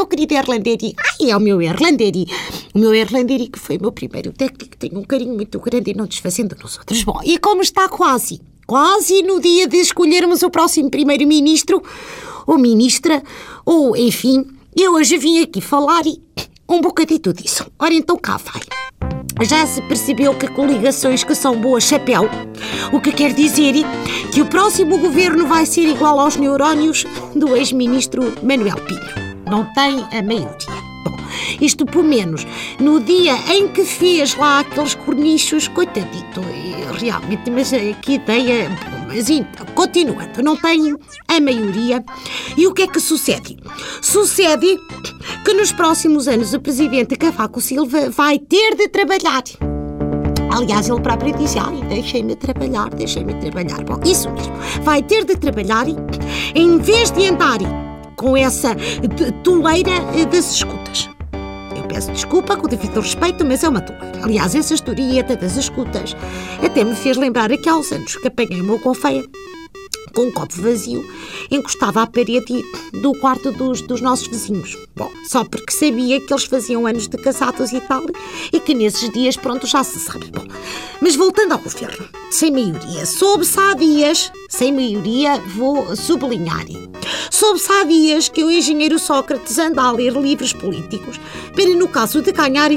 meu 0.00 0.06
querido 0.06 0.34
Erlanderi. 0.34 0.94
Ai, 0.98 1.30
é 1.30 1.36
o 1.36 1.40
meu 1.40 1.60
Erlanderi. 1.60 2.26
O 2.74 2.78
meu 2.78 2.94
Erlanderi, 2.94 3.48
que 3.48 3.58
foi 3.58 3.76
o 3.76 3.82
meu 3.82 3.92
primeiro 3.92 4.32
técnico, 4.32 4.76
tem 4.78 4.90
um 4.94 5.02
carinho 5.02 5.34
muito 5.34 5.60
grande 5.60 5.90
e 5.90 5.94
não 5.94 6.06
desfazendo 6.06 6.56
nos 6.62 6.78
outros. 6.78 7.04
Bom, 7.04 7.20
e 7.22 7.36
como 7.38 7.60
está 7.60 7.86
quase, 7.86 8.40
quase 8.66 9.22
no 9.22 9.38
dia 9.40 9.66
de 9.68 9.76
escolhermos 9.76 10.42
o 10.42 10.48
próximo 10.48 10.90
primeiro-ministro, 10.90 11.82
ou 12.46 12.56
ministra, 12.56 13.22
ou 13.66 13.94
enfim, 13.94 14.46
eu 14.74 14.94
hoje 14.94 15.18
vim 15.18 15.42
aqui 15.42 15.60
falar 15.60 16.06
e 16.06 16.18
um 16.66 16.80
bocadito 16.80 17.34
disso. 17.34 17.66
Ora, 17.78 17.92
então 17.92 18.16
cá 18.16 18.38
vai. 18.38 18.62
Já 19.46 19.66
se 19.66 19.82
percebeu 19.82 20.34
que 20.34 20.48
coligações 20.48 21.24
que 21.24 21.34
são 21.34 21.60
boas 21.60 21.84
chapéu, 21.84 22.22
o 22.90 23.00
que 23.00 23.12
quer 23.12 23.34
dizer 23.34 23.74
que 24.32 24.40
o 24.40 24.46
próximo 24.46 24.96
governo 24.96 25.46
vai 25.46 25.66
ser 25.66 25.86
igual 25.86 26.18
aos 26.18 26.36
neurónios 26.36 27.04
do 27.34 27.54
ex-ministro 27.54 28.32
Manuel 28.42 28.76
Pinho. 28.76 29.29
Não 29.50 29.64
tem 29.74 29.98
a 30.16 30.22
maioria. 30.22 30.90
Bom, 31.04 31.16
isto 31.60 31.84
por 31.84 32.04
menos, 32.04 32.46
no 32.78 33.00
dia 33.00 33.34
em 33.52 33.68
que 33.68 33.84
fez 33.84 34.36
lá 34.36 34.60
aqueles 34.60 34.94
cornichos, 34.94 35.66
coitadito, 35.68 36.40
realmente, 37.00 37.50
mas 37.50 37.70
que 38.02 38.12
ideia. 38.12 38.68
Mas 39.08 39.28
então, 39.28 39.66
continuando, 39.74 40.42
não 40.42 40.56
tem 40.56 40.94
a 41.26 41.40
maioria. 41.40 42.04
E 42.56 42.66
o 42.66 42.72
que 42.72 42.82
é 42.82 42.86
que 42.86 43.00
sucede? 43.00 43.58
Sucede 44.00 44.78
que 45.44 45.52
nos 45.52 45.72
próximos 45.72 46.28
anos 46.28 46.54
o 46.54 46.60
presidente 46.60 47.16
Cavaco 47.16 47.60
Silva 47.60 48.08
vai 48.10 48.38
ter 48.38 48.76
de 48.76 48.88
trabalhar. 48.88 49.42
Aliás, 50.52 50.88
ele 50.88 51.00
próprio 51.00 51.36
disse: 51.36 51.58
Ai, 51.58 51.80
deixem-me 51.88 52.36
trabalhar, 52.36 52.90
deixem-me 52.90 53.34
trabalhar. 53.34 53.82
Bom, 53.84 54.00
isso 54.04 54.30
mesmo. 54.30 54.54
Vai 54.82 55.02
ter 55.02 55.24
de 55.24 55.36
trabalhar 55.36 55.86
em 56.54 56.78
vez 56.78 57.10
de 57.10 57.26
andar 57.26 57.58
com 58.20 58.36
essa 58.36 58.76
toleira 59.42 59.92
das 60.30 60.52
escutas. 60.52 61.08
Eu 61.74 61.84
peço 61.84 62.12
desculpa 62.12 62.54
com 62.54 62.66
o 62.66 62.68
devido 62.68 63.00
respeito, 63.00 63.46
mas 63.46 63.64
é 63.64 63.68
uma 63.70 63.80
toleira. 63.80 64.22
Aliás, 64.22 64.54
essa 64.54 64.74
historieta 64.74 65.34
das 65.34 65.56
escutas 65.56 66.14
até 66.62 66.84
me 66.84 66.94
fez 66.94 67.16
lembrar 67.16 67.50
aqueles 67.50 67.90
anos 67.90 68.16
que 68.16 68.28
apanhei 68.28 68.62
meu 68.62 68.78
confeia 68.78 69.24
com 70.14 70.22
um 70.22 70.32
copo 70.32 70.60
vazio, 70.60 71.02
encostava 71.50 72.02
à 72.02 72.06
parede 72.06 72.64
do 73.00 73.14
quarto 73.20 73.52
dos, 73.52 73.80
dos 73.82 74.00
nossos 74.00 74.26
vizinhos. 74.26 74.76
Bom, 74.94 75.10
só 75.26 75.44
porque 75.44 75.72
sabia 75.72 76.20
que 76.20 76.32
eles 76.32 76.44
faziam 76.44 76.86
anos 76.86 77.08
de 77.08 77.16
casados 77.16 77.72
e 77.72 77.80
tal, 77.80 78.02
e 78.52 78.60
que 78.60 78.74
nesses 78.74 79.08
dias, 79.10 79.36
pronto, 79.36 79.66
já 79.66 79.82
se 79.84 79.98
sabe. 79.98 80.30
Bom, 80.30 80.46
mas 81.00 81.16
voltando 81.16 81.52
ao 81.52 81.58
governo, 81.58 82.08
sem 82.30 82.50
maioria, 82.50 83.06
soube-se 83.06 83.58
há 83.58 83.74
dias, 83.74 84.32
sem 84.48 84.72
maioria, 84.72 85.40
vou 85.56 85.94
sublinhar, 85.96 86.66
soube-se 87.40 87.72
há 87.72 87.84
dias 87.84 88.28
que 88.28 88.44
o 88.44 88.50
engenheiro 88.50 88.98
Sócrates 88.98 89.58
anda 89.58 89.80
a 89.80 89.90
ler 89.90 90.12
livros 90.12 90.52
políticos 90.52 91.18
para, 91.56 91.74
no 91.74 91.88
caso 91.88 92.20
de 92.20 92.32
ganhar, 92.32 92.68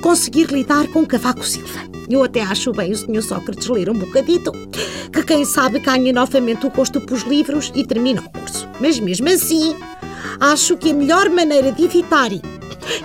conseguir 0.00 0.46
lidar 0.46 0.88
com 0.88 1.04
Cavaco 1.04 1.44
Silva. 1.44 1.80
Eu 2.08 2.24
até 2.24 2.40
acho 2.40 2.72
bem 2.72 2.92
o 2.92 2.96
Sr. 2.96 3.20
Sócrates 3.20 3.68
ler 3.68 3.90
um 3.90 3.98
bocadito, 3.98 4.52
que 5.12 5.22
quem 5.22 5.44
sabe 5.44 5.80
ganha 5.80 6.14
novamente 6.14 6.66
o 6.66 6.70
gosto 6.70 6.98
pelos 6.98 7.24
livros 7.24 7.70
e 7.74 7.86
termina 7.86 8.22
o 8.22 8.30
curso. 8.40 8.66
Mas 8.80 8.98
mesmo 8.98 9.28
assim, 9.28 9.76
acho 10.40 10.78
que 10.78 10.92
a 10.92 10.94
melhor 10.94 11.28
maneira 11.28 11.70
de 11.70 11.84
evitar 11.84 12.30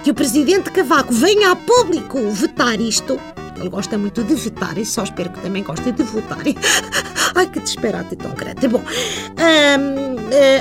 que 0.02 0.12
o 0.12 0.16
Presidente 0.16 0.72
Cavaco 0.72 1.14
venha 1.14 1.52
a 1.52 1.58
público 1.58 2.20
vetar 2.32 2.80
isto 2.80 3.20
ele 3.58 3.70
gosta 3.70 3.98
muito 3.98 4.24
de 4.24 4.36
votar 4.36 4.78
e 4.78 4.86
só 4.86 5.04
espero 5.04 5.30
que 5.30 5.42
também 5.42 5.64
goste 5.64 5.92
de 5.92 6.04
votar. 6.04 6.40
Ai, 7.36 7.48
que 7.48 7.60
disparate 7.60 8.16
tão 8.16 8.34
grande. 8.34 8.68
Bom, 8.68 8.80
hum, 8.80 10.16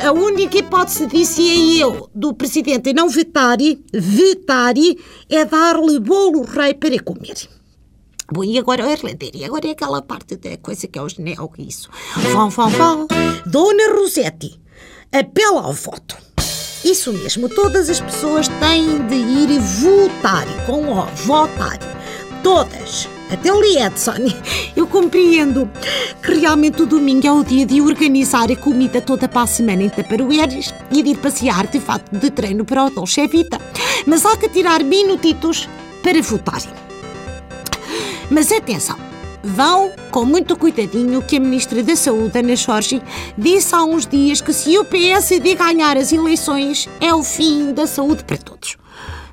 a 0.07 0.13
única 0.13 0.59
hipótese, 0.59 1.07
disse 1.07 1.79
eu, 1.79 2.09
do 2.15 2.35
presidente 2.35 2.93
não 2.93 3.09
vetar, 3.09 3.59
vetar, 3.93 4.75
é 5.29 5.45
dar-lhe 5.45 5.99
bolo 6.01 6.43
rei 6.43 6.75
para 6.75 6.99
comer. 7.03 7.49
Bom, 8.33 8.43
e 8.43 8.59
agora 8.59 8.87
o 8.87 8.91
Erlander, 8.91 9.31
e 9.35 9.45
agora 9.45 9.69
é 9.69 9.71
aquela 9.73 10.01
parte 10.01 10.37
da 10.37 10.57
coisa 10.57 10.87
que 10.87 10.99
é 10.99 11.03
o 11.03 11.09
genel, 11.09 11.53
isso. 11.59 11.91
Vão, 12.33 12.49
vão, 12.49 12.71
vão. 12.71 13.09
Dona 13.47 13.95
Rosetti, 13.95 14.59
apela 15.13 15.63
ao 15.63 15.73
voto. 15.73 16.17
Isso 16.85 17.13
mesmo, 17.13 17.49
todas 17.49 17.89
as 17.89 18.01
pessoas 18.01 18.49
têm 18.49 19.07
de 19.07 19.15
ir 19.15 19.59
votar, 19.61 20.47
com 20.67 20.83
o 20.91 21.07
votar. 21.27 21.94
Todas. 22.45 23.09
Até 23.33 23.51
o 23.51 23.65
Edson. 23.65 24.31
Eu 24.77 24.87
compreendo 24.87 25.69
que 26.23 26.35
realmente 26.35 26.83
o 26.83 26.87
domingo 26.87 27.27
é 27.27 27.33
o 27.33 27.43
dia 27.43 27.65
de 27.65 27.81
organizar 27.81 28.53
a 28.53 28.57
comida 28.57 29.01
toda 29.01 29.27
para 29.27 29.43
a 29.43 29.47
semana 29.47 29.83
em 29.83 29.89
Taparoeiras 29.89 30.75
e 30.91 31.03
de 31.03 31.11
ir 31.11 31.17
passear 31.17 31.67
de 31.67 31.81
fato 31.81 32.15
de 32.15 32.31
treino 32.31 32.63
para 32.63 32.85
o 32.85 32.91
Dolce 32.91 33.27
Vita. 33.27 33.59
Mas 34.07 34.27
há 34.27 34.37
que 34.37 34.51
tirar 34.51 34.85
minutitos 34.85 35.67
para 36.03 36.21
votarem. 36.21 36.69
Mas 38.31 38.53
atenção, 38.53 38.99
vão 39.43 39.91
com 40.11 40.27
muito 40.27 40.55
cuidadinho 40.55 41.23
que 41.23 41.39
a 41.39 41.41
Ministra 41.41 41.83
da 41.83 41.97
Saúde, 41.97 42.39
Ana 42.39 42.57
Jorge, 42.57 43.03
disse 43.39 43.75
há 43.75 43.83
uns 43.83 44.07
dias 44.07 44.43
que 44.43 44.53
se 44.53 44.79
o 44.79 44.85
PSD 44.85 45.55
ganhar 45.55 45.97
as 45.97 46.13
eleições 46.13 46.91
é 47.01 47.15
o 47.15 47.23
fim 47.23 47.73
da 47.73 47.87
saúde 47.87 48.23
para 48.23 48.37
todos. 48.37 48.77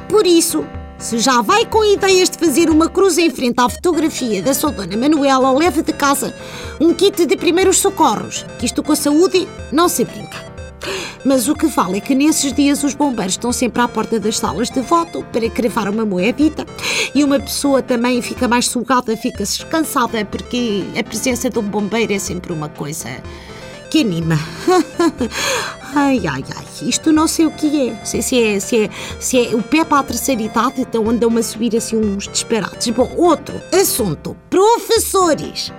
Por 0.07 0.25
isso, 0.25 0.65
se 1.01 1.17
já 1.17 1.41
vai 1.41 1.65
com 1.65 1.83
ideias 1.83 2.29
de 2.29 2.37
fazer 2.37 2.69
uma 2.69 2.87
cruz 2.87 3.17
em 3.17 3.29
frente 3.31 3.55
à 3.57 3.67
fotografia 3.67 4.41
da 4.41 4.53
sua 4.53 4.71
dona 4.71 4.95
Manuela, 4.95 5.51
leve 5.51 5.81
de 5.81 5.91
casa 5.91 6.33
um 6.79 6.93
kit 6.93 7.25
de 7.25 7.35
primeiros 7.35 7.79
socorros, 7.79 8.45
que 8.59 8.67
isto 8.67 8.83
com 8.83 8.91
a 8.91 8.95
saúde 8.95 9.47
não 9.71 9.89
se 9.89 10.05
brinca. 10.05 10.37
Mas 11.25 11.47
o 11.47 11.55
que 11.55 11.65
vale 11.65 11.97
é 11.97 12.01
que 12.01 12.13
nesses 12.13 12.53
dias 12.53 12.83
os 12.83 12.93
bombeiros 12.93 13.33
estão 13.33 13.51
sempre 13.51 13.81
à 13.81 13.87
porta 13.87 14.19
das 14.19 14.37
salas 14.37 14.69
de 14.69 14.81
voto 14.81 15.25
para 15.31 15.49
cravar 15.49 15.89
uma 15.89 16.05
moedita 16.05 16.65
e 17.15 17.23
uma 17.23 17.39
pessoa 17.39 17.81
também 17.81 18.21
fica 18.21 18.47
mais 18.47 18.67
sugada, 18.67 19.17
fica 19.17 19.39
descansada 19.39 20.23
porque 20.25 20.83
a 20.97 21.03
presença 21.03 21.49
de 21.49 21.57
um 21.57 21.63
bombeiro 21.63 22.13
é 22.13 22.19
sempre 22.19 22.53
uma 22.53 22.69
coisa 22.69 23.09
que 23.91 24.01
anima. 24.01 24.39
ai, 25.93 26.21
ai, 26.25 26.43
ai, 26.55 26.65
isto 26.81 27.11
não 27.11 27.27
sei 27.27 27.45
o 27.45 27.51
que 27.51 27.89
é. 27.89 28.05
Se, 28.05 28.21
se 28.21 28.41
é, 28.41 28.59
se 28.59 28.83
é, 28.85 28.89
se 29.19 29.47
é 29.47 29.55
o 29.55 29.61
pé 29.61 29.83
para 29.83 29.99
a 29.99 30.03
terceira 30.03 30.41
idade, 30.41 30.81
então 30.81 31.09
andam 31.09 31.37
a 31.37 31.43
subir 31.43 31.75
assim 31.75 31.97
uns 31.97 32.27
disparados. 32.27 32.87
Bom, 32.89 33.13
outro 33.17 33.61
assunto: 33.73 34.35
professores. 34.49 35.73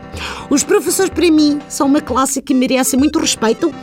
Os 0.51 0.63
professores, 0.63 1.11
para 1.11 1.31
mim, 1.31 1.59
são 1.69 1.87
uma 1.87 2.03
classe 2.03 2.43
que 2.43 2.53
merece 2.53 2.99
muito 2.99 3.19
respeito 3.19 3.75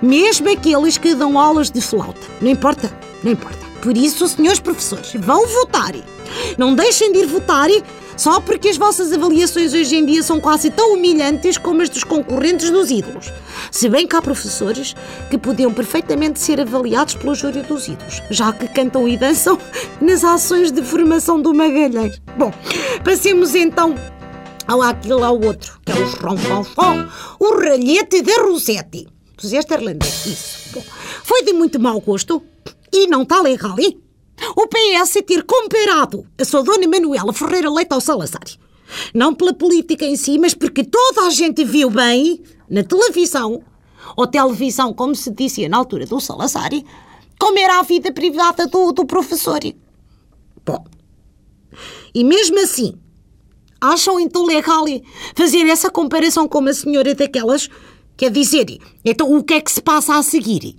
mesmo 0.00 0.50
aqueles 0.50 0.96
que 0.96 1.14
dão 1.14 1.38
aulas 1.38 1.70
de 1.70 1.80
flauta. 1.82 2.20
Não 2.40 2.50
importa, 2.50 2.90
não 3.22 3.32
importa. 3.32 3.58
Por 3.82 3.96
isso, 3.96 4.26
senhores 4.26 4.58
professores, 4.58 5.12
vão 5.18 5.46
votar. 5.46 5.92
Não 6.56 6.74
deixem 6.74 7.12
de 7.12 7.20
ir 7.20 7.26
votar 7.26 7.68
só 8.16 8.40
porque 8.40 8.68
as 8.68 8.76
vossas 8.76 9.12
avaliações 9.12 9.74
hoje 9.74 9.96
em 9.96 10.06
dia 10.06 10.22
são 10.22 10.40
quase 10.40 10.70
tão 10.70 10.94
humilhantes 10.94 11.58
como 11.58 11.82
as 11.82 11.88
dos 11.88 12.04
concorrentes 12.04 12.70
dos 12.70 12.90
ídolos. 12.90 13.32
Se 13.70 13.88
bem 13.88 14.06
que 14.06 14.16
há 14.16 14.22
professores 14.22 14.94
que 15.30 15.38
podiam 15.38 15.72
perfeitamente 15.72 16.40
ser 16.40 16.60
avaliados 16.60 17.14
pelo 17.14 17.34
júri 17.34 17.62
dos 17.62 17.88
ídolos, 17.88 18.22
já 18.30 18.52
que 18.52 18.68
cantam 18.68 19.06
e 19.08 19.16
dançam 19.16 19.58
nas 20.00 20.24
ações 20.24 20.72
de 20.72 20.82
formação 20.82 21.40
do 21.40 21.54
Magalhães. 21.54 22.20
Bom, 22.36 22.52
passemos 23.04 23.54
então 23.54 23.94
ao 24.66 24.82
aquilo 24.82 25.22
ao 25.22 25.40
outro, 25.40 25.78
que 25.84 25.92
é 25.92 25.94
o 25.94 26.06
ronfonfon, 26.26 27.06
o 27.38 27.60
ralhete 27.60 28.22
da 28.22 28.42
Rosetti 28.42 29.06
puseste 29.36 29.74
irlandês. 29.74 30.26
Isso. 30.26 30.70
Bom, 30.72 30.82
foi 31.22 31.42
de 31.44 31.52
muito 31.52 31.78
mau 31.78 32.00
gosto 32.00 32.42
e 32.92 33.06
não 33.06 33.22
está 33.22 33.40
legal. 33.40 33.78
E 33.78 33.98
o 34.56 34.66
PS 34.66 35.22
ter 35.26 35.44
comparado 35.44 36.26
a 36.40 36.44
sua 36.44 36.62
dona 36.62 36.88
Manuela 36.88 37.32
Ferreira 37.32 37.70
Leite 37.70 37.92
ao 37.92 38.00
Salazar. 38.00 38.42
Não 39.12 39.34
pela 39.34 39.52
política 39.52 40.04
em 40.04 40.16
si, 40.16 40.38
mas 40.38 40.54
porque 40.54 40.82
toda 40.82 41.26
a 41.26 41.30
gente 41.30 41.64
viu 41.64 41.90
bem 41.90 42.42
na 42.68 42.82
televisão, 42.82 43.62
ou 44.16 44.26
televisão, 44.26 44.94
como 44.94 45.14
se 45.14 45.30
dizia 45.30 45.68
na 45.68 45.76
altura 45.76 46.06
do 46.06 46.20
Salazar, 46.20 46.70
como 47.38 47.58
era 47.58 47.80
a 47.80 47.82
vida 47.82 48.10
privada 48.12 48.66
do, 48.66 48.92
do 48.92 49.04
professor. 49.04 49.60
Bom, 50.64 50.84
e 52.14 52.24
mesmo 52.24 52.58
assim, 52.60 52.94
acham 53.80 54.18
então 54.18 54.46
legal 54.46 54.84
fazer 55.34 55.66
essa 55.66 55.90
comparação 55.90 56.48
com 56.48 56.60
uma 56.60 56.72
senhora 56.72 57.14
daquelas 57.14 57.68
Quer 58.16 58.30
dizer, 58.30 58.78
então 59.04 59.36
o 59.36 59.44
que 59.44 59.54
é 59.54 59.60
que 59.60 59.70
se 59.70 59.82
passa 59.82 60.16
a 60.16 60.22
seguir? 60.22 60.74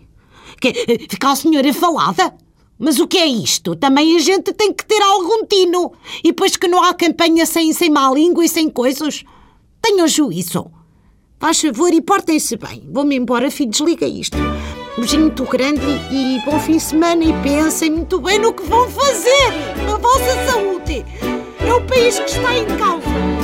Que, 0.59 0.69
eh, 0.69 1.06
fica 1.07 1.31
a 1.31 1.35
senhora 1.35 1.71
falada? 1.71 2.33
Mas 2.79 3.00
o 3.00 3.07
que 3.07 3.18
é 3.18 3.25
isto? 3.25 3.75
Também 3.75 4.15
a 4.15 4.19
gente 4.19 4.53
tem 4.53 4.71
que 4.71 4.85
ter 4.85 5.01
algum 5.01 5.45
tino. 5.45 5.94
E 6.24 6.29
depois 6.29 6.56
que 6.56 6.68
não 6.68 6.83
há 6.83 6.94
campanha 6.94 7.45
sem, 7.45 7.74
sem 7.74 7.89
má 7.89 8.12
língua 8.12 8.45
e 8.45 8.50
sem 8.50 8.69
coisas. 8.69 9.24
Tenham 9.81 10.07
juízo. 10.07 10.71
Faz 11.39 11.62
favor 11.62 11.94
e 11.94 12.01
portem-se 12.01 12.57
bem. 12.57 12.88
Vou-me 12.91 13.15
embora, 13.15 13.50
filho, 13.50 13.69
desliga 13.69 14.07
isto. 14.07 14.38
Beijinho 14.97 15.24
muito 15.24 15.44
grande 15.44 15.85
e 16.12 16.41
bom 16.44 16.59
fim 16.59 16.77
de 16.77 16.79
semana 16.79 17.24
e 17.24 17.31
pensem 17.44 17.91
muito 17.91 18.19
bem 18.19 18.39
no 18.39 18.51
que 18.51 18.63
vão 18.63 18.89
fazer 18.89 19.51
na 19.85 19.97
vossa 19.97 20.51
saúde. 20.51 21.06
É 21.59 21.74
o 21.74 21.81
país 21.85 22.18
que 22.19 22.29
está 22.29 22.57
em 22.57 22.65
causa. 22.77 23.37